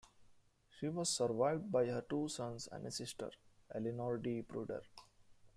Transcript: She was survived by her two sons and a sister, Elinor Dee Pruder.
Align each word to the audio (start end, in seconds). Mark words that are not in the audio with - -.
She 0.79 0.89
was 0.89 1.09
survived 1.09 1.71
by 1.71 1.85
her 1.85 2.01
two 2.01 2.27
sons 2.27 2.67
and 2.71 2.87
a 2.87 2.89
sister, 2.91 3.29
Elinor 3.71 4.17
Dee 4.17 4.41
Pruder. 4.41 4.81